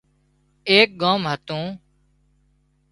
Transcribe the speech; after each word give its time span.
ايڪ 0.69 0.87
ڳام 1.01 1.19
هتون 1.31 1.65